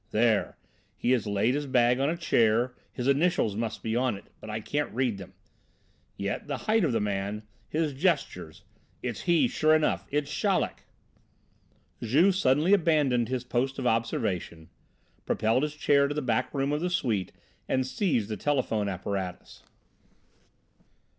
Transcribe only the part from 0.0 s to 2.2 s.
There, he has laid his bag on a